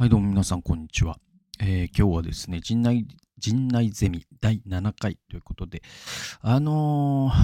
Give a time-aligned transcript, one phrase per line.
[0.00, 1.18] はい、どうも皆さん、こんにちは。
[1.58, 3.04] えー今日はですね、陣内、
[3.36, 5.82] 陣内ゼミ第7回ということで、
[6.40, 7.36] あのー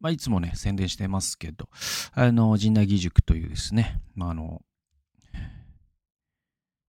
[0.00, 1.68] まあ、いつもね、宣伝してますけど、
[2.12, 4.62] あの、陣内義塾というですね、まあ、あの、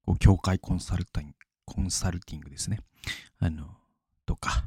[0.03, 2.79] こう、協会コンサルタンコンサルティングですね。
[3.37, 3.67] あの、
[4.25, 4.63] とか、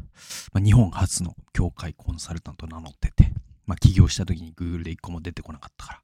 [0.52, 3.32] まあ、日本初の協会コンサルタント名乗ってて、
[3.66, 6.00] まあ、起業した時に Google で1個も出てこなかったから。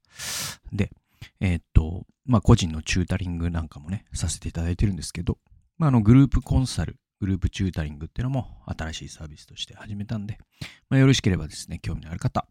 [0.73, 0.91] で、
[1.41, 5.39] えーっと、まあ、個人のチュータリングなんかもね、させていただいてるんですけど、
[5.79, 10.39] まあ、あの、グループコンサル、グループチュータリングっていうのも新しいサービスとして始めたんで、
[10.89, 12.47] まあ、よろしければですね、興味のある方、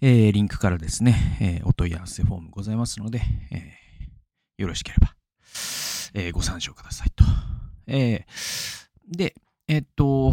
[0.00, 3.22] えーリンクからですね、えーお問い合わせフォームございますので、
[3.52, 5.14] えーよろしければ、
[6.14, 7.24] えーご参照くださいと。
[7.86, 9.34] えーで、
[9.68, 10.32] えっと、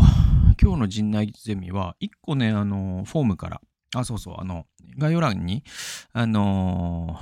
[0.62, 3.62] 今日の陣内ゼミは、一個ね、あの、フォームから、
[3.96, 4.66] あ、そうそう、あの、
[4.98, 5.64] 概要欄に、
[6.14, 7.20] あの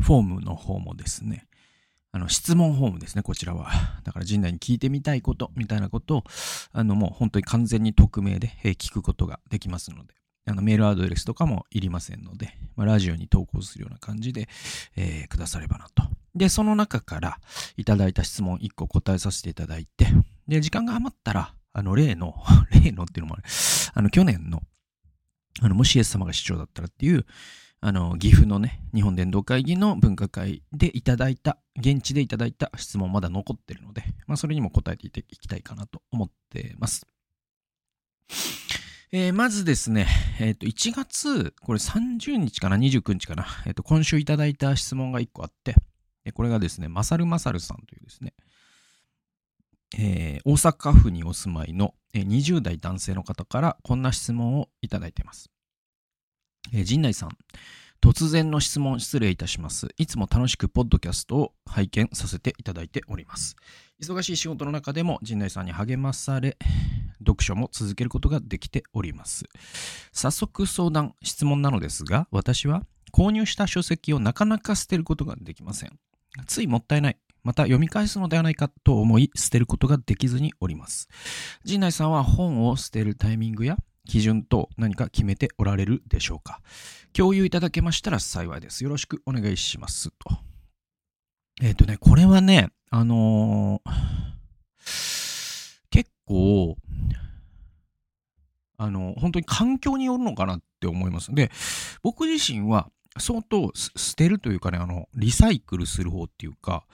[0.00, 1.46] フォームの方もですね、
[2.10, 3.70] あの、質問フォームですね、こちらは。
[4.04, 6.24] だから、陣内に聞いてみたいこと、みたいなことを、
[6.72, 10.14] あの、もう本当に完全に匿名で、え聞くことができますので、
[10.46, 14.48] あの、メールアドレスとかもいりませんので、まあ、ラジオに投稿するような感じで、
[14.96, 16.02] えーくださればなと。
[16.34, 17.38] で、その中から
[17.76, 20.06] いただいた質問1個答えさせていただいて、
[20.48, 22.34] で、時間が余ったら、あの、例の、
[22.84, 23.44] 例のっていうのもある、
[23.94, 24.62] あの、去年の、
[25.60, 27.26] あの、もしイエス様が市長だったらっていう、
[27.80, 37.06] あの、岐阜のね、日本伝道会議の分科会でいただいた、現地でいただいた質問まだ残ってるので、まあ、それにも答えていきたいかなと思ってます。
[39.14, 40.06] えーまずですね、
[40.40, 45.74] えっ、と、1月、これ30日かな、29日かな、えっ、と、今週いただいた質問が1個あって、
[46.32, 48.32] これがですね、まさるまさるさんというですね、
[49.98, 55.50] えー大阪府にお住まいの20代男性の方からこんな質問をいただいています。
[56.72, 57.30] えー陣内さん、
[58.02, 59.88] 突然の質問失礼いたします。
[59.96, 63.54] いつも楽しくポッドキャストを拝見させていただいております。
[64.02, 66.58] 忙しい仕事の中でも陣内さんに励まされ、
[67.20, 69.44] 読書も続けることができております。
[70.12, 75.96] 早速相談、質問なのですが、私は購入した書籍をなかなか捨てることができません。
[76.46, 77.18] ついもったいない。
[77.42, 81.08] また読み返すのではないかと思い捨てることができずにおります。
[81.64, 83.76] 陣内さんは本を捨てるタイミングや
[84.06, 86.60] 基準等何か決めておられるでしょうか
[87.12, 88.84] 共有いただけましたら幸いです。
[88.84, 90.10] よろしくお願いします。
[90.10, 90.16] と。
[91.60, 94.22] えっ、とね、これはね、あのー
[95.90, 96.76] 結構、
[98.78, 101.32] あの、本当に環境によるのかなって思います。
[101.34, 101.50] で、
[102.02, 106.84] 僕自身は相当捨てるというかね、あの、リサイクルする方っていうか、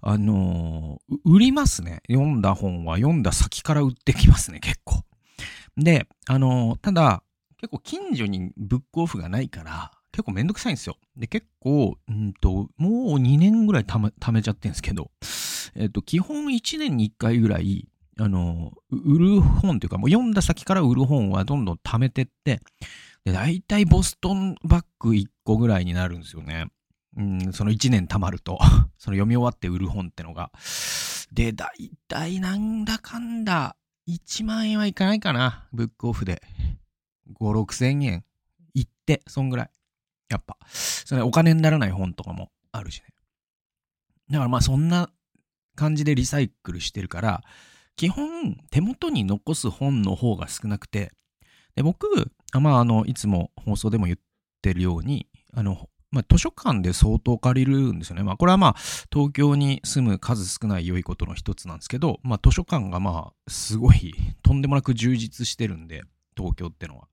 [0.00, 2.02] あのー売りますね。
[2.08, 5.02] 読んだ本は読んだ先から売ってきますね、結構。
[5.76, 7.22] で、あのーただ、
[7.58, 10.96] 結構近所にブックオフがないから、結構めんどくさいんですよ。
[11.16, 15.10] で、結構、うんと、もう2年ぐらいため、貯めちゃってるんですけど、
[15.74, 17.88] えっと、基本1年に1回ぐらい、
[18.20, 22.60] あの売る本っていうか、もう読んだ先から売る本はどんどん貯めてって、
[23.24, 26.66] で、大体ボストンバッグ1個ぐらいになるんですよね。
[27.16, 28.58] うん、その1年貯まると、
[28.98, 30.50] その読み終わって売る本ってのが。
[31.32, 33.76] で、大体なんだかんだ、
[34.08, 36.42] 1万円はいかないかな、ブックオフで。
[37.32, 38.24] 5、6千円。
[38.74, 39.70] いって、そんぐらい。
[40.28, 40.58] やっぱ。
[40.68, 43.06] それお金にならない本とかもあるしね。
[44.30, 45.10] だからまあそんな
[45.76, 47.42] 感じでリサイクルしてるから、
[47.96, 51.12] 基本手元に残す本の方が少なくて、
[51.74, 54.18] で僕、まああの、いつも放送でも言っ
[54.62, 58.22] てるように、あの、まあ図書館で相当借りるんですよね。
[58.22, 58.76] まあこれはまあ
[59.12, 66.02] 東京に住む数少ない良いことの一つなんですけど、まあ図書館がまあすごいとんでもなく充実してるんで、
[66.36, 67.08] 東京ってのは。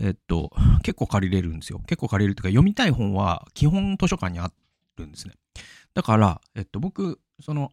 [0.00, 0.52] えっと、
[0.82, 1.80] 結構借りれるんですよ。
[1.80, 4.52] 結構借りれるというか、読みたい本は基本図書館にあ
[4.96, 5.34] るんですね。
[5.94, 7.72] だから、えっと、僕、その、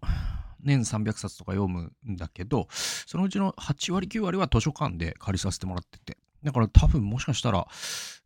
[0.64, 6.18] 年300冊とか読むんだけど、そのうちの8割9割は図書館で借りさせてもらってて。
[6.46, 7.68] だから多分もしかしたら、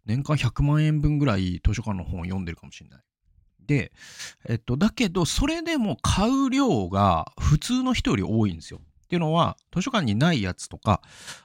[0.05, 3.01] 年間100万円分ぐらい図書館の本を読んでるかもしれない。
[3.65, 3.91] で、
[4.47, 8.79] えっと、だけど、それでも買う量が普通の人より多いんですよ。
[8.81, 11.01] っていうのは、図書館にないやつとか、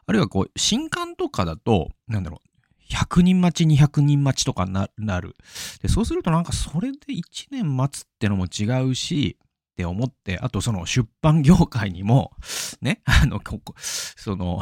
[0.06, 5.34] あるいはこう、新刊とかだと、なんだろう、100人待ち、200人待ちとかななる。
[5.82, 12.32] で、そうするとなんかそれで1年待つってのも違うし、って思って、あとその出版業界にも、
[12.80, 14.60] ね、あの、ここ、その、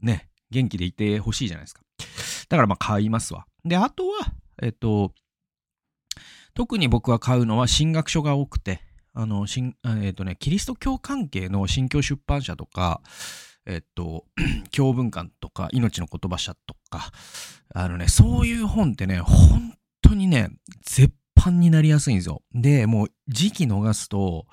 [0.00, 1.82] ね、元気でいてほしいじゃないですか。
[2.48, 3.46] だからまあ買いますわ。
[3.64, 5.12] で、あとは、えっと、
[6.54, 8.80] 特に僕は買うのは進学書が多くて、
[9.14, 9.46] あの、
[10.02, 13.00] えっとね、キリスト教関係の新教出版社とか、
[13.66, 14.24] えっと、
[14.70, 17.10] 教文館とか、命の言葉社とか、
[17.74, 20.50] あのね、そういう本ってね、本当にね、
[20.84, 22.42] 絶パンになりやすいんですよ。
[22.52, 24.46] で、もう時期逃すと、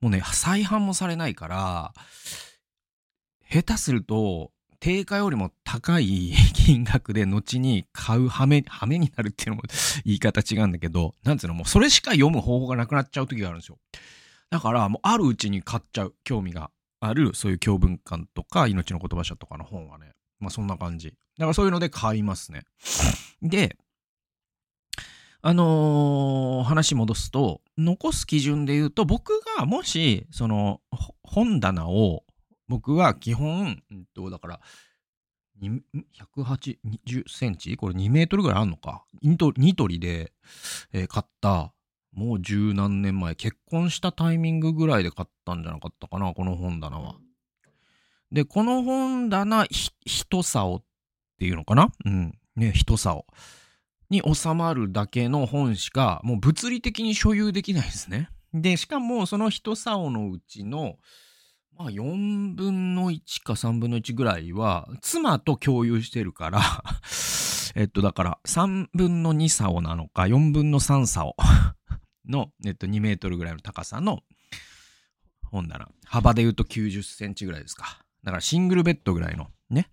[0.00, 1.94] もうね、再販もされないから、
[3.48, 4.50] 下手すると、
[4.86, 9.62] 定価よりも高い金額で後に買う羽目、羽目になるっていうのも
[10.04, 13.78] 言い方違うんだけど、なんつうの、もうそれしか読む方法がなくなっちゃう時があるんですよ。
[14.48, 21.08] だから、もうあるうちに買っちゃう、興味がある、そういう教文館とか、命の言葉書とかの本はね、まあそんな感じ。
[21.08, 22.62] だからそういうので買いますね。
[23.42, 23.76] で、
[25.42, 30.80] あのー、話戻すと、残す基準で言うと、僕がもし、その、
[31.24, 32.22] 本棚を、
[32.68, 34.60] 僕は基本、うんと、だから、
[35.62, 37.76] 180センチ？
[37.76, 39.04] これ2メートルぐらいあんのか？
[39.22, 39.52] ニト
[39.88, 40.32] リで、
[40.92, 41.72] えー、買った、
[42.12, 47.16] もう十何年前、結婚したタイミングぐらいで買ったんじゃなかったかな、この本棚は。
[48.32, 50.84] で、この本棚、ひ、一竿っ
[51.38, 51.90] ていうのかな？
[52.04, 52.38] うん。
[52.56, 53.26] ね、一竿。
[54.10, 58.28] に収まるだけの本しか、もう物理的に所有できないですね。
[58.52, 60.96] で、しかもその一竿のうちの、
[61.76, 66.60] まあ4分の1か3分の1ぐらいは、妻と共有してるから
[67.76, 71.36] えっと、だから3分の2竿なのか、4分の3竿
[72.26, 74.22] の、えっと、2メートルぐらいの高さの
[75.42, 75.88] 本棚。
[76.06, 78.02] 幅で言うと90センチぐらいですか。
[78.24, 79.90] だからシングルベッドぐらいのね、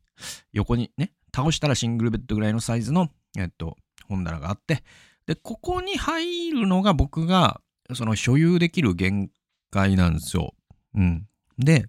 [0.53, 3.77] 横にね、倒したらシングルベッドぐらいのサイズの、えっと、
[4.07, 4.83] 本棚があって、
[5.25, 7.62] で、ここに入るのが僕が、
[7.94, 9.29] その所有できる限
[9.69, 10.53] 界なんですよ。
[10.95, 11.27] うん。
[11.57, 11.88] で、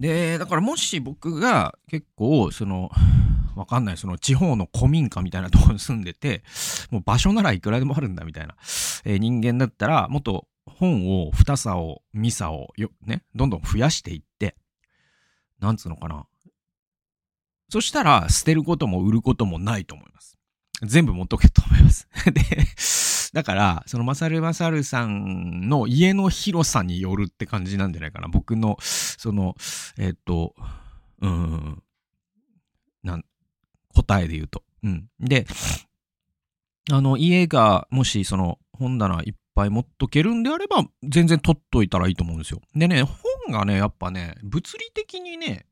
[0.00, 2.90] で、だからもし僕が結構、その、
[3.56, 6.42] わかんない、その地方の古民家みたいなところに住んでて、
[6.90, 8.54] もう場所ならいくらでもあるんだみたいな、
[9.04, 14.54] えー、人間だったら、もっと本を、二さを、三さをよ、ね、どんどん増やしていって、
[15.58, 16.26] なんつうのかな。
[17.70, 20.38] そしたら、捨てることも売ることもないと思います。
[20.82, 22.08] 全部持っとけと思います。
[22.32, 22.42] で、
[23.32, 28.28] だから、そのマサルマサルさんの家の広さによるって感じなんじゃないかな。
[28.28, 29.54] 僕の、その、
[29.98, 30.54] えっ、と、
[31.20, 31.82] うん、
[33.02, 33.24] なん、
[33.94, 34.62] 答えで言うと。
[34.82, 35.08] うん。
[35.20, 35.46] で、
[36.90, 42.60] あの、家が、もし、その、本棚いっぱい持っとけるんであれば、全然取っといたらいいと思うんですよ。
[42.74, 45.66] でね、本がね、やっぱね、物理的にね、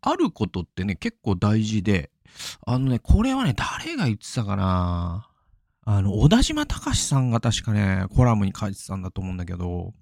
[0.00, 2.10] あることってね、結構大事で、
[2.64, 5.28] あのね、これはね、誰が言ってたかな
[5.90, 9.94] あの、小田島隆さんが確かね、コラムに書いてたんだと思うんだけど、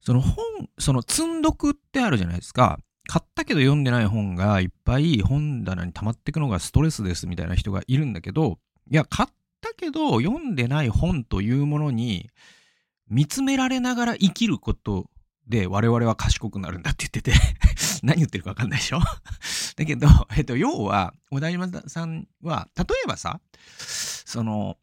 [0.00, 0.36] その本、
[0.78, 2.78] その積んどくってあるじゃないですか。
[3.06, 8.58] 買ったけど読んでない本がいっぱい本棚に溜まってくのがストレスですみたいな人がいるんだけど、
[8.90, 9.28] いや、買っ
[9.60, 12.30] たけど読んでない本というものに
[13.06, 15.10] 見つめられながら生きること
[15.46, 17.32] で我々は賢くなるんだって言ってて
[18.02, 19.00] 何言ってるかわかんないでしょ？
[19.76, 23.40] だけど、えっと、要は、小田島さんは、例えばさ、
[24.24, 24.76] その、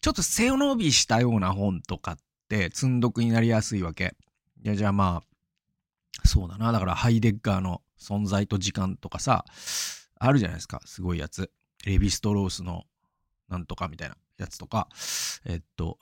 [0.00, 2.16] ちょっと背伸びしたような本とかっ
[2.48, 4.16] て積んどくになりやすいわけ。
[4.62, 6.72] いや、じゃあまあ、そうだな。
[6.72, 9.44] だからハイデッガーの存在と時間とかさ、
[10.18, 10.80] あるじゃないですか。
[10.84, 11.50] すごいやつ。
[11.84, 12.84] レヴィストロースの
[13.48, 14.88] なんとかみたいなやつとか、
[15.44, 15.98] えっと、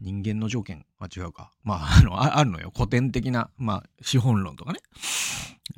[0.00, 1.52] 人間の条件は違うか。
[1.62, 2.72] まあ、 あの、あるのよ。
[2.74, 4.80] 古典的な、まあ、資本論とかね。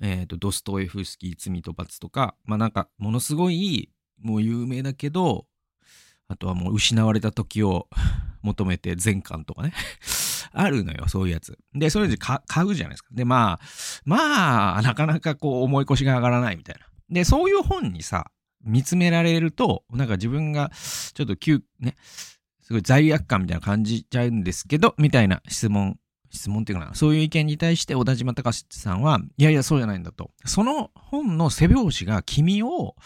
[0.01, 5.47] えっと、ドストエフスキー、罪と罰とか、まあなんか、ものすごい、もう有名だけど、
[6.29, 7.89] あとはもう失われた時を
[8.43, 9.73] 求めて全巻とかね。
[10.53, 11.59] あるのよ、そういうやつ。
[11.75, 13.09] で、それで買うじゃないですか。
[13.13, 13.67] で、まあ、
[14.05, 16.87] まあ、なかなかこう、思い越しが上がらないみたいな。
[17.11, 18.31] で、そういう本にさ、
[18.65, 20.71] 見つめられると、なんか自分が
[21.15, 21.97] ちょっと急、ね、
[22.63, 25.99] すごい罪悪感みたいな感じちゃうんですけど、みたいな質問、
[26.31, 30.33] 質問っていうかな、そういう意見に対して小田島隆さんは、いやいや、そうじゃないんだと。
[30.45, 32.97] その本の背表紙が君を、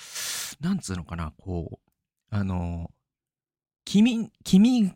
[0.60, 1.90] なんつうのかな、こう、
[2.34, 2.90] あの、
[3.90, 4.92] 君、君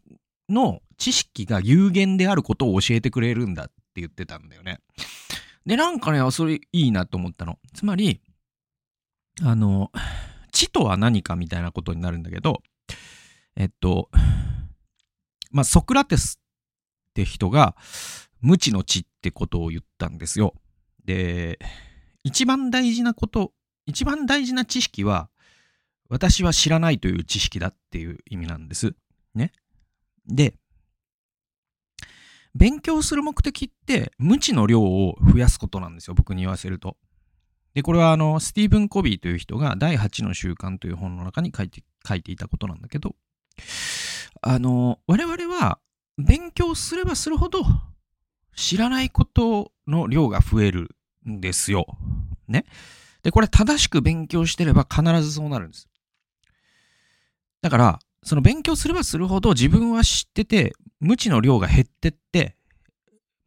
[0.49, 4.79] の知識が有限であることを教えてくれるんだって言ってたんだよね。
[5.67, 7.59] で、なんかね、それいいなと思ったの。
[7.75, 8.23] つまり、
[9.43, 9.91] あの、
[10.53, 12.63] 知とは何かみたいなことになるんだけど、
[13.57, 14.11] えっと、
[15.51, 17.75] まあ、ソクラテスって人が
[18.41, 20.55] 無知の知ってことを言ったんですよ。
[21.05, 21.59] で、
[22.23, 23.53] 一番大事なこと、
[23.87, 25.31] 一番大事な知識は、
[26.15, 28.95] 私は知らないという知識だっていう意味なんです。
[29.35, 29.51] ね。
[30.29, 30.55] で、
[32.55, 36.15] 勉強する目的って無知の量を増やすことなんですよ。
[36.15, 36.97] 僕に言わせると。
[37.75, 43.17] で、これはあの、スティーブン・コビーという人が第8の習慣という本の中に書いて、書いていたことなんだけど、
[44.41, 45.81] あの、我々は
[46.17, 47.65] 勉強すればするほど
[48.55, 50.91] 知らないことの量が増える
[51.29, 51.87] んですよ。
[52.47, 52.67] ね。
[53.25, 55.89] で、これ正しく勉強してれば必ずそうなるんです。
[57.65, 62.59] だから、その勉強すればするほど自分は知ってて、無知の量が減ってって、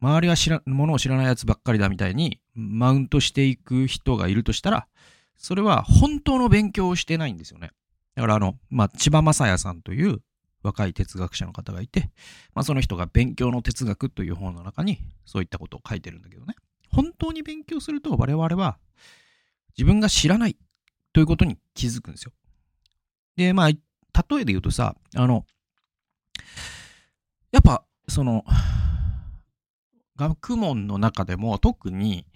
[0.00, 4.88] 周りは知ら、ものを知らないやつばっかりだみたいに、マウントしていく人がいるとしたら、
[5.36, 7.70] それは本当の勉強をしてないんですよね。
[8.16, 10.20] だからあの、まあ、千葉雅也さんという
[10.64, 12.10] 若い哲学者の方がいて、
[12.54, 16.56] まあ、その人が勉強の哲学という本の中にそういったことを書いてるんだけどね。
[16.90, 18.78] 本当に勉強すると我々は
[19.76, 20.56] 自分が知らない
[21.12, 22.32] ということに気づくんですよ。
[23.36, 23.70] で、まあ、
[24.28, 25.44] 例えで言うとさ、あの、
[27.52, 28.44] やっぱ、その、
[30.16, 32.26] 学問の中でも特に、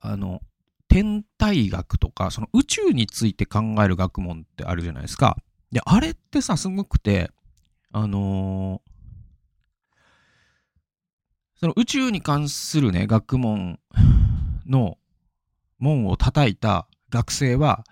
[0.00, 0.40] あの、
[0.88, 5.36] 天体学とか、その宇宙について考える学問ってあるじゃないですか。
[5.70, 7.30] で、あれってさ、すごくて、
[7.92, 8.90] あのー、
[11.56, 13.78] その宇宙に関するね、学問
[14.66, 14.98] の
[15.78, 17.84] 門を叩いた学生は、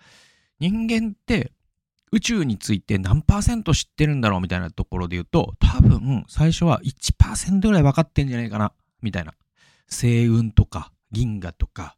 [0.59, 1.53] 人間って
[2.13, 9.33] 宇宙について何パーセント知ってるんだろうみたいなところで言うと、多分最初は1%ぐらい分かってんじゃないかな、みたいな。
[9.89, 11.97] 星雲とか銀河とか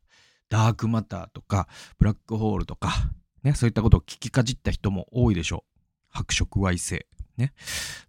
[0.49, 1.69] ダークマターとか
[1.99, 2.93] ブラックホールとか、
[3.43, 5.81] ね、そういったことを聞きかじった人も多いでしょう。
[6.11, 7.07] 白色矮星。
[7.37, 7.53] ね。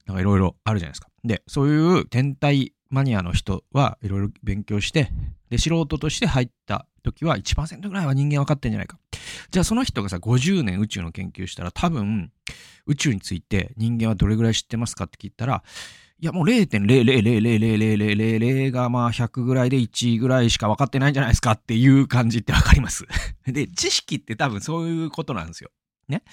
[0.06, 1.10] なんかいろいろあるじゃないですか。
[1.24, 5.12] で、そういう天体マニアの人はいろいろ勉強して、
[5.50, 8.98] で、素人として入った時は1%ぐらいは人間分かってんじゃないか。
[9.52, 12.32] じゃあその人がさ、50年宇宙の研究したら多分、
[12.86, 15.64] 宇宙について人間はどれぐらい知ってますかって聞いたら、
[16.18, 23.06] いやもう0.0000000がまあ100ぐらいで1ぐらいしか分かってないんじゃないですかっていう感じって分かります
[23.46, 25.72] で、知識って多分そういうことなんですよ。
[26.08, 26.24] ね。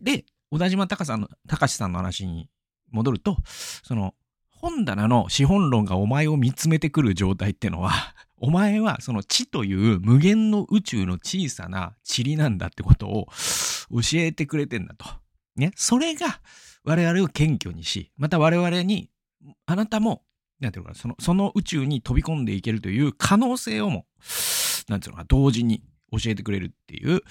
[0.00, 2.48] で、小田島隆さんの、隆さんの話に
[2.90, 4.14] 戻ると、その、
[4.60, 7.92] 本棚の資本論がお前を見つめてくる状態ってのは、
[8.38, 13.26] お前はその地という無限の宇宙の小さな塵なんだってことを
[13.90, 15.06] 教えてくれてんだと。
[15.56, 15.72] ね。
[15.76, 16.40] それが
[16.84, 19.10] 我々を謙虚にし、また我々に、
[19.66, 20.24] あなたも、
[20.60, 24.06] なんていうのかな、その、その宇宙に飛び込んでいけるという可能性をも、
[24.88, 27.22] なんていうのかな、同時に教えてくれるっていう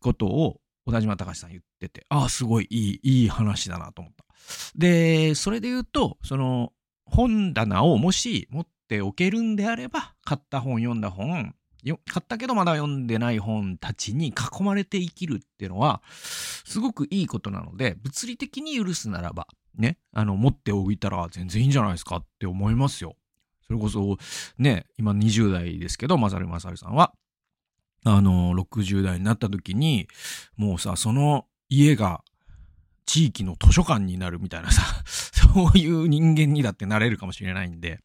[0.00, 4.27] ことを小田島隆さん言ってて、ああ、すごいいい、いい話だなと思った。
[4.76, 6.72] で、それで言うと、その、
[7.04, 11.54] 本棚をもし持っておけるんであれば、買った本、読んだ本、
[11.84, 23.16] 買ったけどまだ読んでない本たちに囲まれて生きるっていうのは、すごくいいことなので、物理的に許すならば、ね、あの、持っておいたら全然いいんじゃないですかって思いますよ。
[23.66, 24.16] それこそ、
[24.58, 27.12] ね、今20代ですけど、まさるまさるさんは、
[28.04, 30.08] あの、60代になった時に、
[30.56, 32.22] もうさ、その家が
[33.08, 38.00] 地域の図書館になるみたいなさ、 そういう人間にだってなれるかもしれないんで、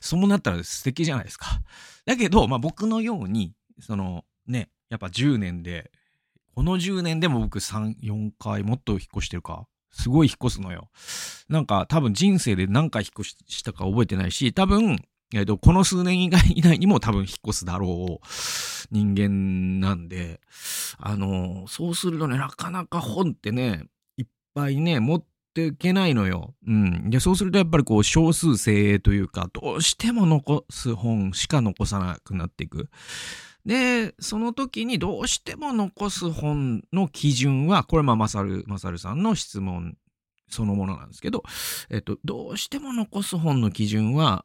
[0.00, 1.60] そうなったら素敵じゃないですか。
[2.04, 5.90] だけど、まあ僕のように、そのね、やっぱ10年で、
[6.54, 9.66] この10年でも僕3、4回もっと引っ越してるか。
[9.90, 10.90] すごい引っ越すのよ。
[11.48, 15.00] なんか多分人生で何回引っ越したか覚えてないし、多分
[15.34, 18.26] えっ、と、この数年以外以内にも多分引っ越すだろう
[18.92, 20.40] 人間なんで、
[20.98, 23.86] あの、そうするとね、なかなか本ってね、
[24.56, 26.54] ぱいね、持っていけないのよ。
[26.66, 27.10] うん。
[27.10, 32.88] で、そうするとやっぱりこう、少数精鋭というか、どうしても残す本しか残さなくなっていく。
[33.66, 39.96] で、その時にどうしても残す本の基準は、これまあ、まさる、まさるさんの質問
[40.48, 41.42] そのものなんですけど、
[41.90, 44.44] えっと、どうしても残す本の基準は、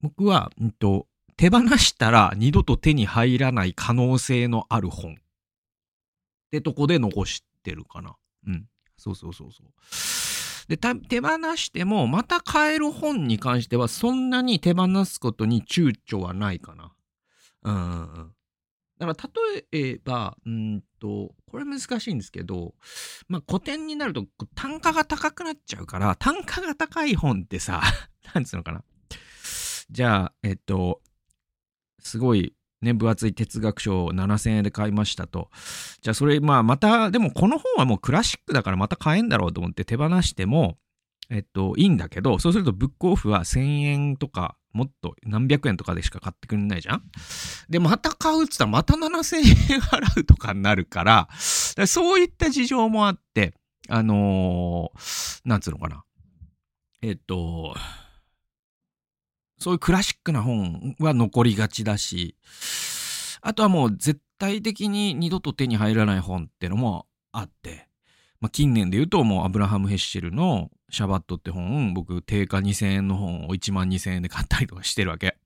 [0.00, 5.14] 僕は、うんと、手放したら二度と手に入らない可能性のある本っ
[6.52, 8.14] てとこで残してるかな。
[8.46, 8.68] うん。
[9.04, 10.68] そうそうそうそう。
[10.68, 16.92] で、手放しても、また買える本に関しては、そんなに手放すことに躊躇はないかな。
[17.64, 18.32] うん。
[18.98, 19.30] だから、
[19.72, 22.74] 例えば、うんと、これ難しいんですけど、
[23.28, 27.82] まあ、古典になると単価が高くなっちゃうから、単価が高い本ってさ、
[28.32, 28.82] なんつうのかな。
[29.90, 31.02] じゃあ、えっと、
[31.98, 35.50] すごいね、分厚い哲学書を7000円で買いましたと。
[36.02, 40.76] じゃあそれ、まあまた、でもこの本はもうクラシックだからまた買えんだろうと思って手放しても、
[41.30, 47.02] えっと、いいんだけど、そうするとブックオフは1000円とか、もっと何百円とかでしか買ってくれないじゃん？
[47.68, 49.36] で、また買うっつったらまた7000
[49.72, 51.28] 円払うとかになるから、か
[51.76, 53.54] らそういった事情もあって、
[53.88, 56.04] あのー、なんつうのかな。
[57.02, 57.74] えっと、
[59.64, 62.36] そういうクラシックな本は残りがちだし、
[63.40, 67.88] あとはもう絶対的に二度と手に入らない本ってのもあって、
[68.42, 75.38] まあ、近年で言うともうアブラハム・ヘッシェルのシャバットって本、僕定価2000円の本を1万2000円で買ったりとかしてるわけ。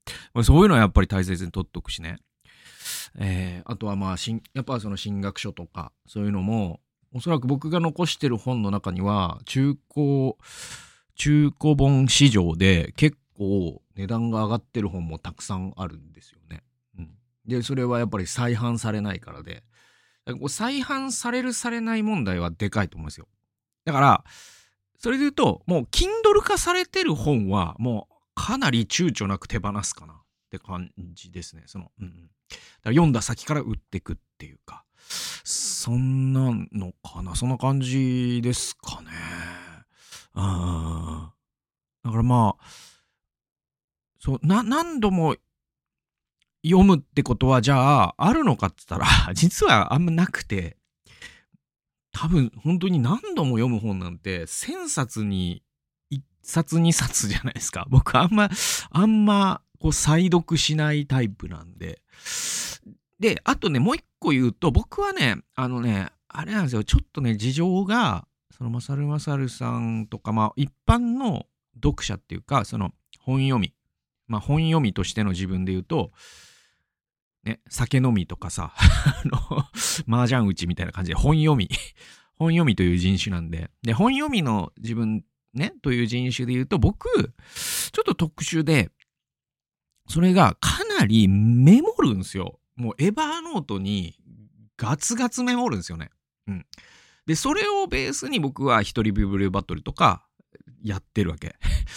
[0.43, 2.17] そういうのはやっぱり大切に取っとくしね。
[3.17, 4.15] えー、あとはまあ、
[4.53, 6.81] やっぱその進学書とか、そういうのも、
[7.13, 10.33] おそらく僕が残してる本の中には、中古、
[11.15, 16.63] 中古本市場で結構値段が上がってる本もたくさんあるんですよね。
[16.97, 17.09] うん。
[17.45, 19.63] で、それはやっぱり再販されないからで、
[20.47, 23.27] 再販されるされない問題はでかいと思うんですよ。
[23.83, 24.23] だから、
[24.97, 30.17] それで言うと、もう Kindle 化されてる本は、もうかなり躊躇なく手放すかなっ
[30.49, 31.63] て感じですね。
[31.65, 32.29] その、うん、
[32.83, 34.85] だ読んだ先から売ってくっていうか、
[35.43, 37.35] そんなのかな。
[37.35, 39.09] そんな感じですかね。
[40.35, 41.33] あ
[42.03, 42.63] だからまあ、
[44.19, 45.35] そう、な、何度も
[46.65, 50.77] 読むってことは、じゃあ、あるのかって言ったら、 実はあんまなくて、
[52.11, 55.63] 多分、本当に何度も読む本なんて、1000冊に
[56.11, 57.87] 1冊2冊じゃないですか。
[57.89, 58.49] 僕、あんま、
[58.89, 62.01] あんま、こう、再読しないタイプなんで。
[63.19, 73.73] で、あとね、もう一個言うと、僕はね、あのね、あれなんですよ、ちょっとね、事情が、その、まさるまさるさんとか、まあ、一般の読者っていうか、その、本読み。
[74.29, 76.11] まあ、本読みとしての自分で言うと、
[77.43, 79.65] ね、酒飲みとかさ、 あの、
[80.07, 81.69] 麻雀打ちみたいな感じで本読み、
[82.37, 88.91] 本読みという人種なんで、で、本読みの自分ね、という人種で言うと、僕、ちょっと特殊で、
[90.07, 92.59] それがかなりメモるんですよ。
[92.75, 94.15] もう Evernote に
[94.77, 96.09] ガツガツメモるんですよね。
[96.47, 96.65] うん。
[97.25, 100.25] で、それをベースに僕は一人ビブリオバトルとか
[100.81, 101.55] やってるわけ。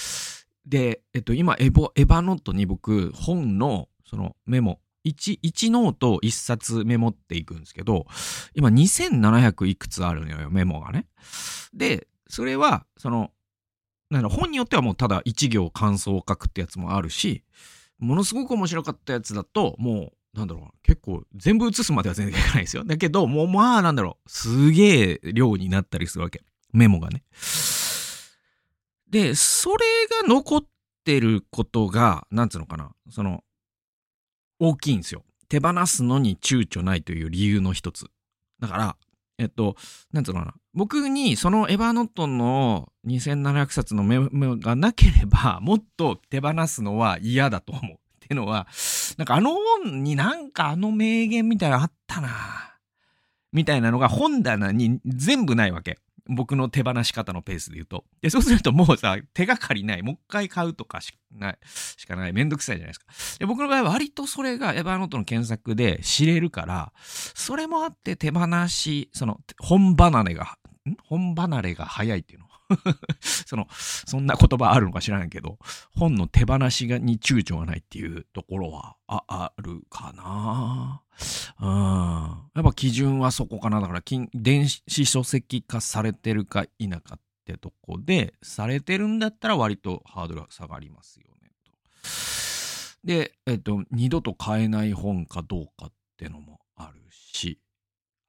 [0.66, 8.06] で、えっと、今エヴァ、 Evernote に僕、本のそのメモ、1、1ノート1冊メモっていくんですけど、
[8.54, 11.06] 今2700いくつあるのよ、メモがね。
[11.72, 13.30] で、それは、その、
[14.10, 17.42] なん本によってはもうただ1行感想を書くってやつもあるし、
[17.98, 22.84] ものすごく面白かったやつだと、もう、なんだろう、結構全部写すまでは全然いかないですよ。
[22.84, 26.42] だけど、もうまあ、なんだろう、すげえ量になったりするわけ。
[26.72, 27.22] メモがね。
[29.12, 29.76] で、それ
[30.22, 30.64] が残っ
[31.04, 33.44] てることが、なんつうのかな、その、
[34.58, 35.22] 大きいんですよ。
[35.48, 38.06] 手放すのに躊躇ないという理由の一つ。
[38.58, 38.96] だから、
[39.38, 39.76] えっと、
[40.12, 40.54] なんつうのかな。
[40.72, 47.92] 僕にそのエヴァノットの2700冊のメモがなければ、もっと手放すのは嫌だと思う。
[47.92, 48.66] っていうのは、
[49.18, 52.78] なんかあの本になんかあの名言みたいなのあったな
[53.52, 55.98] みたいなのが本棚に全部ないわけ。
[56.28, 58.04] 僕の手放し方のペースで言うと。
[58.20, 60.02] で、そうするともうさ、手がかりない。
[60.02, 61.58] もう一回買うとかしない、
[61.96, 62.32] しかない。
[62.32, 63.06] めんどくさいじゃないですか。
[63.38, 70.56] で、僕の場合は割とそれがエヴァノートの検索で知れるから、それもあって手放し、その、本離れが、
[70.88, 70.96] ん？
[71.04, 72.46] 本離れが早いっていうの？
[73.20, 75.58] その、そんな言葉あるのか知らないけど、
[75.94, 81.02] 本の手放しがに躊躇がないっていうところはああるかな。
[81.60, 82.50] うん。
[82.54, 83.80] やっぱ基準はそこかな。
[83.80, 84.02] だから、
[84.34, 91.50] 電子書籍化されてるか否かってとこで、されてるんだったら割とハードルが下がりますよね。
[91.64, 91.72] と。
[93.04, 97.58] で、えっと、二度と買えない本かどうかってのもあるし、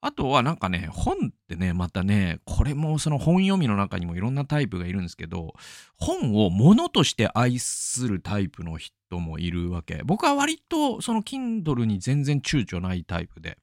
[0.05, 5.53] あとはなんかね、本ってね、またね、これもその本読みの中にもいろんなタイプがいるんですけど、
[5.95, 10.01] 本を物として愛するタイプの人もいるわけ。
[10.03, 13.57] 僕は割とその Kindle に全然躊躇ないタイプで。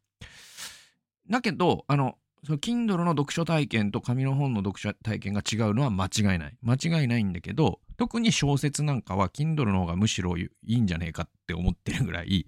[1.29, 6.57] だけど、あの、その Kindle の読書体験と紙の本の読書体験が違うのは間違いない。
[6.63, 12.47] 間違いないんだけど、特に小説なんかは Kindle の方がむしろいいんじゃねえかって思ってるぐらい、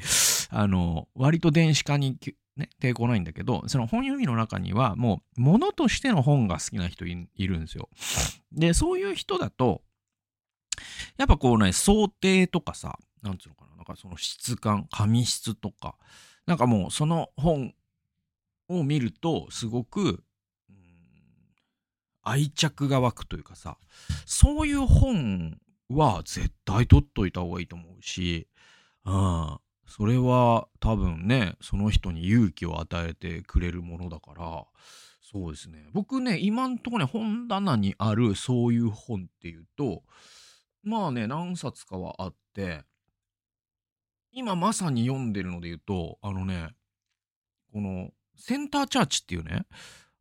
[0.48, 2.16] あの、割と電子化に
[2.56, 7.88] ね、抵抗ないんだけど、その本読みの中にはもう物としての本が好きな人いるんですよ。
[8.52, 9.82] で、そういう人だと、
[11.16, 15.96] やっぱこうね、想定とかさ、なんつうのかな、なんかその質感、紙質とか、
[16.46, 17.74] なんかもうその本
[18.68, 20.22] を見ると、すごく、
[20.68, 20.76] うん、
[22.22, 23.78] 愛着が湧くというかさ、
[24.26, 28.48] そういう本は絶対取っといた方がいいと思うし、
[29.04, 34.64] うん、それは多分ね、その人に勇気を与えてくれるものだから、
[35.20, 35.88] そうですね。
[35.92, 40.02] 僕ね、今んとこね、本棚にあるそういう本っていうと、
[40.82, 42.82] まあね、何冊かはあって、
[44.32, 46.70] 今まさに読んでるので言うと、あのね、
[47.72, 49.66] この、センターチャーチっていうね、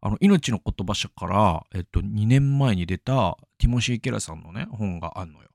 [0.02, 5.51] あの、命の言葉社から、えっと、2年前に出たティモシー・ケラさんのね、本があんのよ。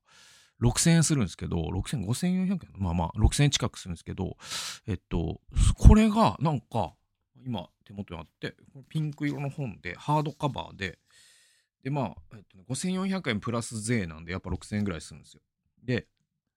[0.62, 4.36] 6000円するんですけど、6000、5400円まあまあ、6000円近くするんですけど、
[4.86, 5.40] えっと、
[5.76, 6.94] これがなんか、
[7.44, 8.56] 今手元にあって、
[8.88, 10.98] ピンク色の本で、ハードカバーで、
[11.82, 15.40] で、まあ、えっとね、5400円プラス税なんで、やっぱ6000円ぐらいするんですよ。
[15.84, 16.06] で、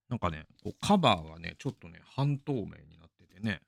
[0.10, 3.62] なんかね、こうカバーがね、ちょっとね、半透明になっててね、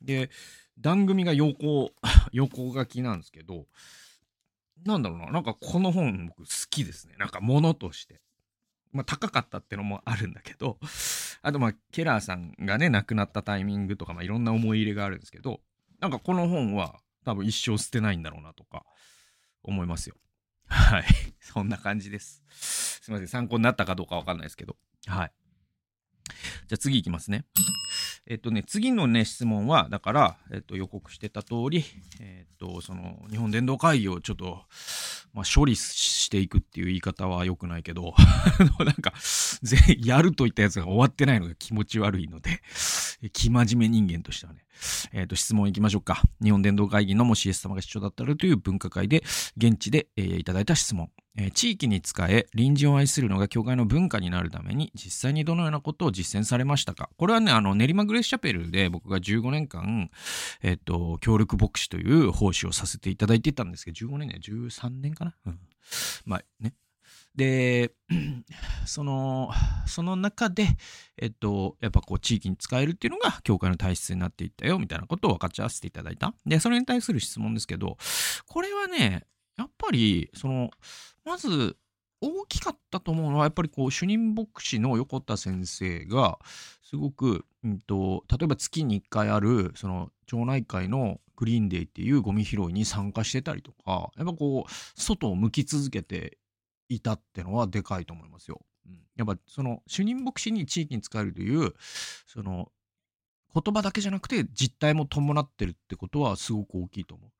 [0.00, 0.30] で、
[0.76, 1.92] 番組が横、
[2.32, 3.66] 横書きなんですけど、
[4.84, 7.14] なんだろうな、なんかこの本僕好きですね。
[7.16, 8.20] なんか物として。
[8.94, 10.78] まあ高かったってのもあるんだけど、
[11.42, 15.60] あとまあケラーさんがね、亡くなったタイミングとか、まあいろんな思い入れがあるんですけど、
[16.00, 18.84] なんかこの本は多分一生捨てないんだろうなとか
[19.62, 20.16] 思いますよ。
[20.66, 21.04] はい。
[21.40, 22.42] そんな感じです。
[22.48, 23.28] すいません。
[23.28, 24.76] 参考になったかどうかわかんないですけど。
[25.06, 25.32] はい。
[26.68, 27.44] じゃあ次いきますね。
[28.26, 31.84] えっとね、次のね、質問は、だから、えっと、予告してた通り、
[32.20, 34.62] えっと、その、日本伝道会議をちょっと、
[35.34, 38.14] まあ、処理していくっていう言い方は良くないけど、
[38.78, 39.12] なんか、
[39.98, 42.62] やるといったやつが終わってないのが気持ち悪いので、
[43.32, 44.64] 生真面目人間としてはね、
[45.12, 46.22] えっ、ー、と、質問いきましょうか。
[46.42, 49.22] 日本伝道会議のもしイエス様が市長だったらという分科会で、
[49.56, 51.10] 現地で、えー、いただいた質問。
[51.36, 57.10] え、地域に仕え、隣人を愛するのが教会の文化になるために、実際にどのようなことを実践されましたか？
[57.16, 60.10] これはね、あの、練馬グレースチャペルで僕が15年間、
[60.62, 65.34] えっ、と、協力牧師という奉仕をさせていただいてたんですけど、15年ね、13年かな？
[65.46, 65.58] うん。
[66.24, 66.74] まあね、
[67.36, 67.92] で、
[68.86, 69.50] その、
[69.86, 70.68] その中で、
[71.16, 76.34] えっと、やっぱこう地域に使えるっていうのが教会の体質になっていったよみたいなことを分かち合わせていただいた。
[76.46, 77.96] で、それに対する質問ですけど、
[78.46, 80.70] これはね、やっぱり、その、
[81.24, 81.76] まず、
[82.20, 86.38] 大きかったと思うのは、やっぱりこう、主任牧師の横田先生が、
[86.82, 96.38] すごく、うんと、例えば月に1回ある、その、町内会のグリーンデーっていうゴミ拾いに参加してたりとか、やっぱこう、外を向き続けて
[96.88, 98.60] いたってのはでかいと思いますよ。
[98.86, 101.74] うん、やっぱその主任牧師に地域に使えるという
[102.26, 102.70] その
[103.54, 107.30] 言葉だけじゃなくて実態も伴ってるってことはすごく大きいと思う。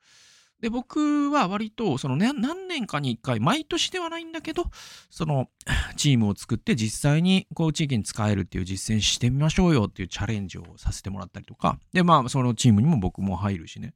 [0.60, 4.64] で僕は割とその、ね、何年かに1回毎年ではないんだけど
[5.10, 5.48] その
[5.96, 13.92] チームを作って実際にこう地域に使えるっていう実践してみましょうよっていうチャレンジをさせてもらったりとかでまあそのチームにも僕も入るしね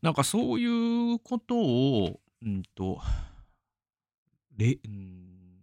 [0.00, 2.98] なんかそういうことをうんと
[4.56, 5.62] れ、うん、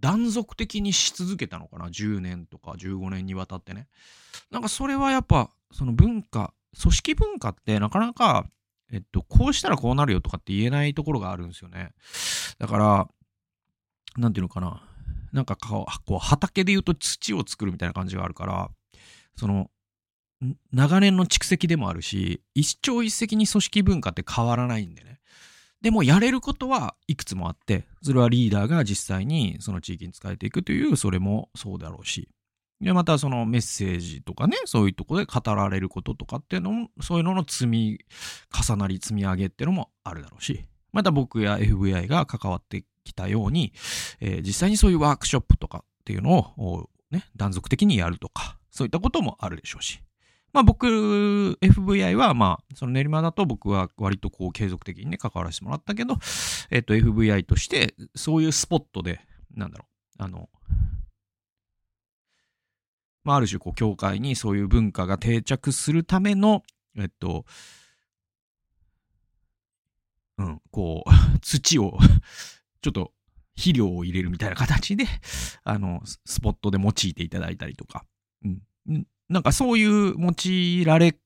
[0.00, 3.88] 断続的にし続けたのかな？10年とか15年にわたってね。
[4.50, 8.46] なんかそれはやっぱその文化組織文化ってなかなか
[8.92, 11.90] えっとこうしたらこうなるよとかって言えないところがあるんですよね。
[12.58, 13.08] だから
[14.16, 14.82] なんていうのかな？
[15.32, 18.70] なんかこう畑で言うと土を作るみたいな感じがあるから
[19.36, 19.70] その
[20.72, 25.20] 長年の蓄積でもあるし一朝一夕に組織文化って変わらないんでね。
[25.82, 32.28] でもやれることはいくつもあって、それはリーダーが実際にその地域に使えていくという、それもそうだろうし。
[32.80, 37.98] で、またそのメッセージとかね、そういうとこで語られることとかっていうのも、そういうのの積み
[38.52, 40.64] 重なり積み上げっていうのもあるだろうし。
[40.92, 43.72] また僕や FBI が関わってきたように、
[44.20, 50.00] えー、実際にそういうワークショップとかっていうのを、ね、断続的にやるとか、そういったこともあるでしょうし。
[50.52, 50.86] まあ僕、
[51.60, 56.16] FVI はまあ、その練馬だと僕は割とこう継続的にね、関わらせてもらったけど、
[56.70, 59.20] えっと FVI として、そういうスポットで、
[59.54, 59.86] なんだろ
[60.18, 60.48] う、あの、
[63.22, 66.62] まあある種こう、教会にそういう文化が定着するための、
[66.98, 67.44] えっと、
[70.38, 71.10] うん、こう、
[71.40, 71.98] 土を
[72.80, 73.12] ちょっと
[73.54, 75.04] 肥料を入れるみたいな形で、
[75.64, 78.06] あの、スポットで用いていただいたりとか、
[78.44, 81.16] うん、なんかそういう用いられ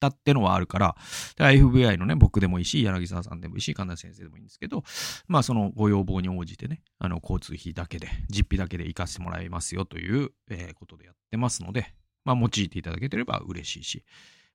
[0.00, 0.96] 方ってのはあるから、
[1.36, 4.82] FBI のね、僕でもいいし、柳沢さんでもいいし、神田先生でもいいんですけど、
[5.28, 11.92] まあそのご要望に応じてね、あの交通費だけで、実費だけで行かせてもらいますよという、えー、ことでやってますので、
[12.24, 14.04] まあ用いていただけてれば嬉しいし、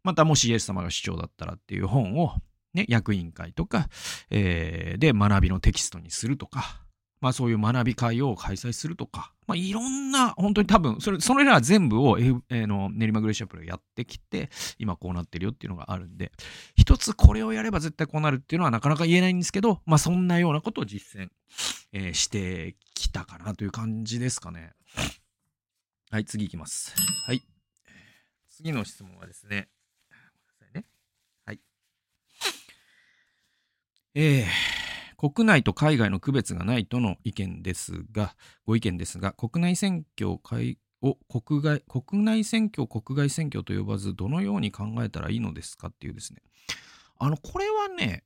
[0.04, 2.34] またもしイエス様が市長だったらっていう本を、
[2.74, 3.88] ね、役員会とか、
[4.30, 6.85] えー、で学びのテキストにするとか、
[7.26, 16.32] まあそういう学び会を開催するとか、まあいろんな、本当に多分、それ、それら全部を、F えー、の練馬グレーシャップルがやってきて、今こうなってるよっていうのがあるんで、
[16.76, 21.30] 一つこれをやれば絶対こうなるっていうのはなかなか言えないんですけど、まあそんなようなことを実践、
[21.94, 24.74] えー、してきたかなという感じですかね。
[26.12, 26.94] はい、次いきます。
[27.26, 27.42] はい。
[28.52, 29.68] 次の質問はですね、
[30.10, 30.86] ごめんなさいね。
[31.44, 31.60] はい。
[34.14, 34.75] えー、
[35.34, 38.36] 国内と海外の区別がないとの意見ですが、
[38.66, 46.42] ご意見ですが、国内選挙を国外国内選挙国外選挙と呼ばず、どのように考えたらいいのですかっていうですね。
[47.18, 48.24] あの、これはね、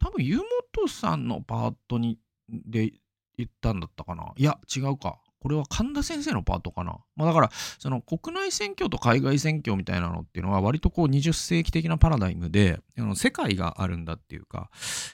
[0.00, 0.38] 多分、湯
[0.76, 2.92] 本さんのパートにで
[3.36, 4.32] 言ったんだったかな。
[4.36, 5.18] いや、違うか。
[5.40, 6.98] これは神田先生のパートかな？
[7.16, 12.80] まあ、だから、その国内選挙と海外選挙みたいなのっていうのは割とこう20世紀的なパラダイムで、
[13.14, 14.70] 世界があるんだっていうか、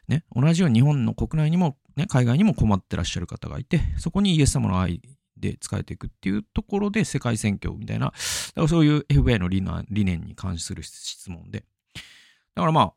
[0.09, 5.03] ね、同じように日本の国内にも、ね、海外にも困ってらっしゃる方がいて、そこにイエス様の愛
[5.37, 8.17] で使えていくっていうところで世界選挙みたいな、だか
[8.63, 11.65] らそういう FBI の理念に関する質問で。
[12.55, 12.95] だからまあ、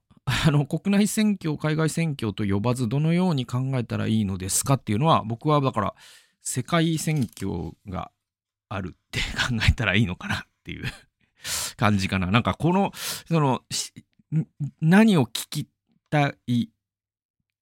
[0.47, 5.95] あの、国内選挙、海外選挙と呼ばず、どのように考えたらいいのですかっていうのは、僕はだから、
[6.47, 8.09] 世界選挙が
[8.69, 10.85] あるって考えたらいいのかなっていう
[11.75, 12.31] 感じかな。
[12.31, 12.93] なんかこの、
[13.27, 13.63] その、
[14.79, 15.67] 何を聞き
[16.09, 16.69] たい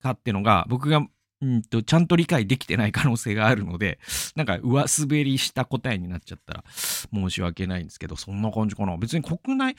[0.00, 1.04] かってのが、僕が
[1.42, 3.98] うんと、ちゃんと理解できてない可能性があるので、
[4.36, 6.64] なんか上滑りした答えになっちゃったら
[7.12, 8.96] 申し訳ないんですけど、そんな感じかな。
[8.96, 9.74] 別に国内、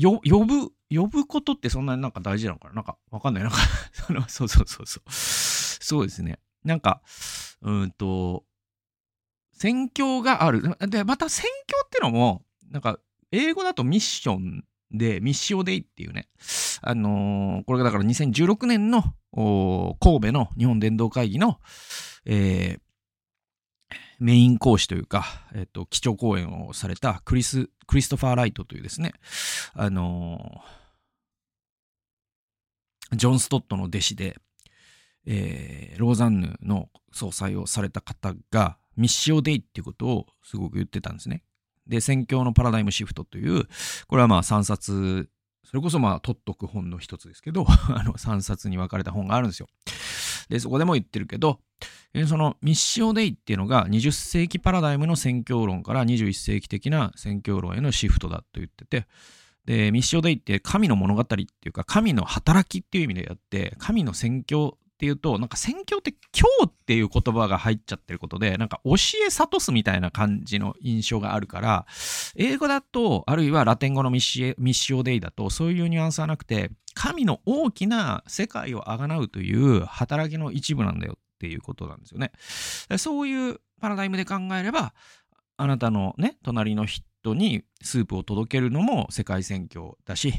[0.00, 3.42] 呼ぶ、呼ぶことってそんなになんか大事なのかななんかわかんない。
[3.42, 3.58] なんか
[3.92, 5.10] その、そうそうそうそう。
[5.10, 6.38] そうですね。
[6.64, 7.02] なんか、
[7.62, 8.44] うんと、
[9.52, 10.62] 選挙がある。
[10.88, 12.98] で、また選挙ってのも、なんか、
[13.32, 16.28] 英語だとミッションで、ミッシオデイっていうね、
[16.80, 19.02] あのー、これがだから2016年の
[20.00, 21.58] 神戸の日本伝道会議の、
[22.24, 22.80] えー、
[24.18, 29.12] メイン講師というか、えっ、と、基調講演をされたクリス、クリストファー・ライトというですね、
[29.74, 30.62] あの
[33.12, 34.36] ジョン・ストットの弟子で、
[35.30, 41.44] えー、ローザンヌの総裁をされた方が、ミッシオデイっていうことをすごく言ってたんですね。
[41.86, 43.68] で、宣教のパラダイムシフトという、
[44.08, 45.28] これはまあ3冊、
[45.64, 49.68] それこそまあ取っとく本の一つですけど、 あの3冊に分かれた本があるんですよ。
[50.48, 51.60] で、そこでも言ってるけど、
[52.26, 59.06] そのミッシオデイっていうのが20世紀パラダイムの宣教論から21世紀的な宣教論へのシフトだと言ってて、
[59.66, 71.86] で、ミッシオデイって神の物語っていうか、神の働きっていう意味でやって、神の宣教っていうと、なんか宣教って今日っていう言葉が入っちゃってることで、なんか教え諭すみたいな感じの印象があるから、
[72.34, 82.32] 英語だと、あるいはラテン語のミッシミシオデイだと、そういうニュアンスはなくて、神の大きな世界をあがなうという働きの一部なんだよっていうことなんですよね。
[82.98, 84.94] そういうパラダイムで考えれば、
[85.56, 90.34] あなたのね、隣の人にスープを届けるのも世界宣教だし、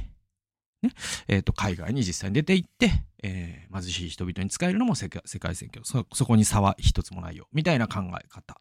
[0.81, 0.91] ね、
[1.27, 6.05] え、ー、と、海外に実際に出て行って、えー、貧しい人々に使えるのも世界世界選挙そ。
[6.13, 7.47] そこに差は一つもないよ。
[7.51, 8.59] みたいな考え方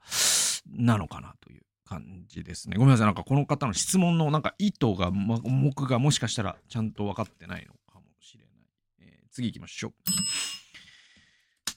[0.72, 2.76] なのかなという感じですね。
[2.76, 3.06] ごめんなさい。
[3.06, 8.48] なんかこの方の質問のなんか意図が、目がもしかしたらちゃんと分かってないのかもしれない。
[9.00, 9.92] えー、次行きましょう。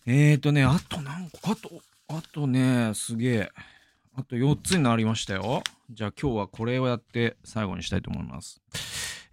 [0.07, 1.69] えっ、ー、とね、あと何個、あと、
[2.07, 3.49] あとね、すげえ。
[4.13, 5.63] あと4つになりましたよ。
[5.89, 8.61] じゃあ今日はこれをやって最後にしたいと思います。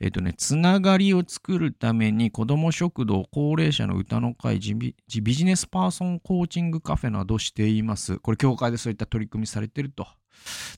[0.00, 8.18] えっ、とね、つながりを作るために子ども食堂、高齢者の歌の会ビ、ビジネスパーソンコーチングカフェなどしています。
[8.18, 10.06] これ、協会でそういった取り組みされてると。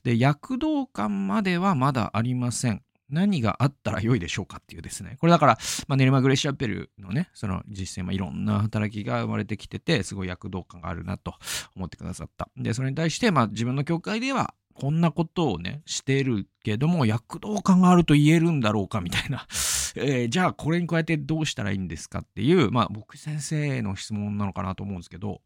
[0.03, 2.81] で、躍動感まではまだありません。
[3.11, 5.17] 何があったら良いでしょうかっていうですね。
[5.19, 5.57] これだから、
[5.87, 11.35] まあ、ネルマ・グレシアペルのね、その実践、まあ、いろんな働きが生まれてきてて、すごい躍動感があるなと
[11.75, 12.49] 思ってくださった。
[12.55, 19.47] で、それに対して、まあ、自分の教会では、こんなことをね、してるけども、躍動感があると言えるんだろうかみたいな。
[19.95, 25.41] えー、じゃあ、これに加えてどうしたらいいんですかっていう、まあ、僕先生の質問なのかなと思うんですけど、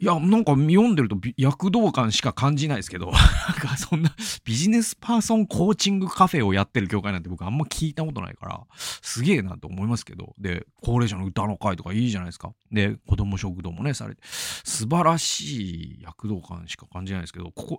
[0.00, 3.14] いや、なんか読んでると躍動感しか感じないですけど、 なん
[3.54, 8.60] かそんなビジネスパーソンコーチングカフェをやってる業界なんて僕あんま聞いたことないから、
[9.02, 12.52] すげえなと思いますけど、で、高齢者の歌の会とかいいじゃないですか。
[12.70, 17.78] で、子供食堂もね、されて、素晴らしい躍動感しか感じないですけど、ここ、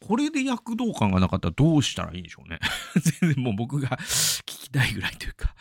[0.00, 2.58] これで躍動感がなかったらどうしたらいいんでしょうね。
[3.20, 5.54] 全然もう僕が聞きたいぐらいというか、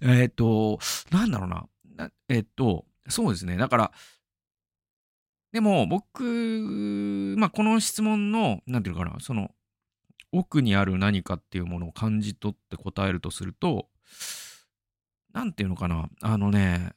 [0.00, 0.78] えっ、と、
[1.10, 1.66] なんだろうな。
[2.30, 3.56] えっ、と、そうですね。
[3.56, 3.92] だから、
[5.52, 9.50] でも僕、まあ、この質問の、なんていうのかな、その、
[10.32, 13.88] 奥にある何かっていうものを感じ取って答えるとすると、
[15.34, 16.92] なんていうのかな、あのね、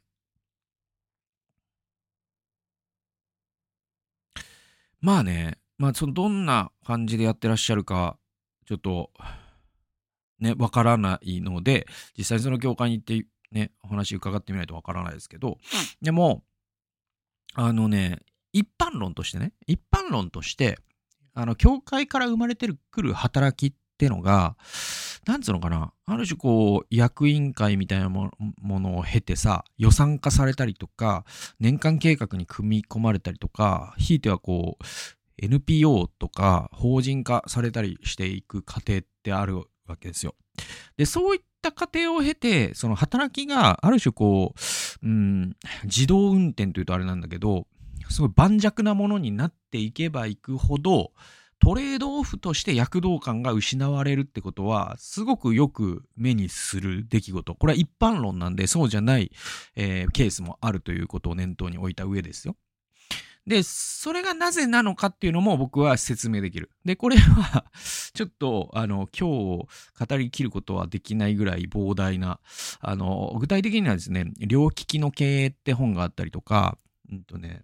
[5.02, 8.18] まあね、まあ、その、どんな感じでやってらっしゃるか、
[8.66, 9.12] ちょっと、
[10.40, 11.88] ね、わからないので、
[12.18, 15.58] 実際にその教会に行って、ね、お話伺ってみないとわからないですけど、
[16.02, 16.44] でも、
[17.54, 18.20] あのね、
[18.56, 20.80] 一般論としてね、一般論として、
[21.34, 24.56] あの、教会から生まれてくる働きってのが、
[25.28, 31.26] なんつうのかな、ある種こう、役員会みたいなものを経てさ、予算化されたりとか、
[31.60, 34.84] 年間計画に組み込まれたりとか、ひいてはこう、
[35.38, 40.34] NPO とか法人化されたりしていく過程ってあるわけですよ。
[40.96, 47.68] で、そういった過程を経て、その働きがある種こう、うん、自動運転というとあれなんだけど、
[48.10, 51.12] すごい盤石なものになっていけばいくほど、
[51.60, 57.56] トレードオフとして躍動感が失われるってことは、すごくよく目にする出来事。
[57.56, 59.32] これは一般論なんで、そうじゃない、
[59.76, 62.56] えー、ケースもあるということを念頭に置いた上ですよ。
[63.48, 66.72] で、それがなぜなのかっていうのも僕は説明できる。
[66.84, 67.66] で、これは
[68.14, 72.40] ちょっと、あの、今日語りきることはできないぐらい膨大な、
[72.80, 76.78] あの、具体的にはですね、両利きの経営って本があったりとか、
[77.12, 77.64] うんとね、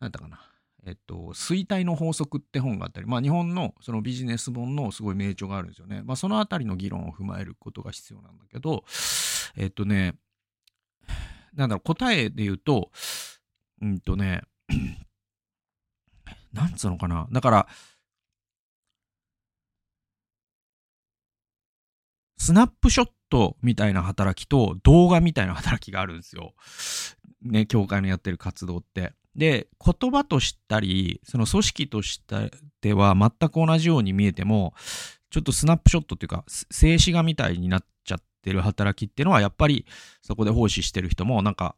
[0.00, 0.40] なんだかな。
[0.86, 6.02] えっと、衰退の法則って本があったり、まあ日本のそのビジネス本のすごい名著があるんですよね。
[6.04, 8.84] まあそのあたりの議論を踏まえることが必要なんだけど、
[9.56, 10.14] えっとね、
[11.54, 12.90] なんだろう、答えで言うと、
[13.82, 14.42] うんとね、
[16.52, 17.28] なんつうのかな。
[17.30, 17.68] だから、
[22.38, 26.54] スナップショットみたいな働きと動画みたいな働きがあるんですよ。
[27.42, 29.12] ね、教会のやってる活動って。
[29.40, 32.20] で、言葉としたり、その組織とし
[32.82, 34.74] ては全く同じように見えても、
[35.30, 39.86] ちょっとスナップショットっていうか、静止画みたいになっちゃってる働きっていうのは、やっぱり
[40.20, 41.74] そこで奉仕してる人も、なんか、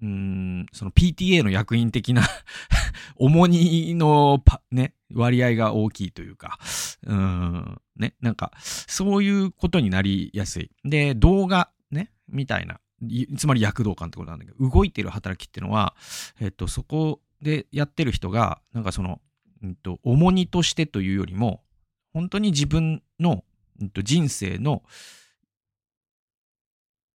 [0.00, 2.22] うん、その PTA の役員的な
[3.16, 6.58] 重荷のね、割合が大きいというか、
[7.06, 10.70] うん、ね、なんか、そういうことになりやすい。
[10.82, 12.80] で、動画、ね、みたいな、
[13.36, 15.94] つまり躍動感ってことなんだけど、動いてる働きっていうのは、
[16.40, 19.20] えっと、そこでやってる人が、なんかその、
[19.62, 21.62] うんと、重荷としてというよりも、
[22.12, 23.44] 本当に自分の、
[23.80, 24.82] うんと、人生の、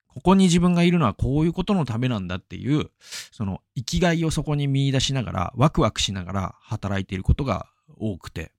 [0.07, 2.89] ここに自分がいるのはこういうことのためなんだっていう、
[3.31, 8.51] その生きがいをそこに見出しながら、ワクワクしながら働いていることが多くて。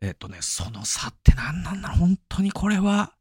[0.00, 1.98] えっとね、その差って何なんだろう？
[1.98, 3.14] 本当にこれは、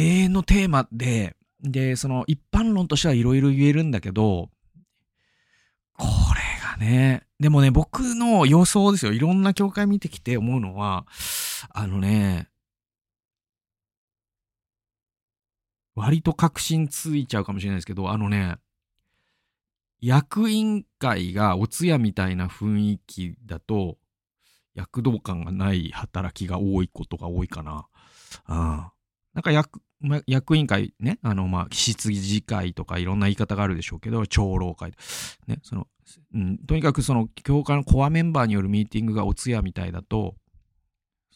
[0.00, 4.48] 永遠のテーマで、で、その一般論としてはいろいろ言えるんだけど、
[5.98, 9.12] これがね、でもね、僕の予想ですよ。
[9.12, 11.06] いろんな教会見てきて思うのは、
[11.68, 12.48] あのね、
[15.94, 18.56] 割と確信ついちゃうかもしれないですけど、あのね、
[20.00, 23.98] 役員会がお通夜みたいな雰囲気だと、
[24.74, 27.86] 躍動感がない働きが多いことが多いかな。
[28.48, 28.56] うん。
[29.34, 34.92] なんか役、ま、役員会ね、あの、まあ、質疑次会とかいろんな言い方があるでしょうけど、長老会。
[35.46, 35.86] ね、その、
[36.34, 40.36] うん、とにかくその、教会のコアメンバーによるミーティングがお通夜みたいだと、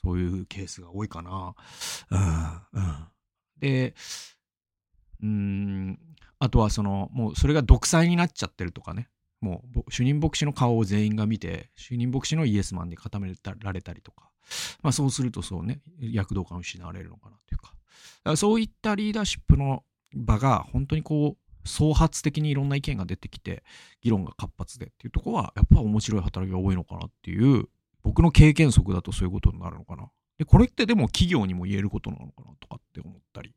[0.02, 1.54] そういうケースが多いかな。
[2.10, 3.06] うん、うん。
[3.58, 3.94] で、
[5.22, 5.98] うん、
[6.38, 9.08] あとはその、もうそれが独裁になっちゃってるとかね。
[9.40, 14.30] もう主任牧師の顔を全員が見て、主任牧師のイエスマンに固められたりとか。
[14.82, 17.58] まあそうするとそうね、躍動感を失われるのかなという。
[17.58, 17.74] か
[18.36, 23.62] そういったリーダーシップの場が本当にこう、創発的にいろんな意見が出てきて、
[24.02, 27.68] 議論が活発でっていうとこは、やっぱ面白い働きが多いのかなっていう、
[28.02, 30.10] 僕の経験則だとそういうことになるのかな。
[30.38, 33.54] で、これってでも企業にも言えることなのかなとかって思ったり。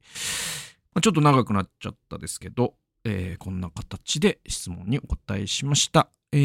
[0.93, 6.10] まあ、ちょっと長くなっちゃったですけど、えー、こんな形で質問にお答えしました。
[6.31, 6.37] え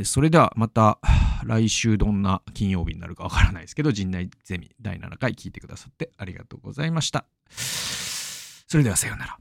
[0.00, 0.98] ー、それではまた
[1.44, 7.26] 来週どんな金曜日になるかわからないですけど、陣内ゼミ第7回聞いてくださってありがとうございました。
[7.48, 9.38] それではさようなら。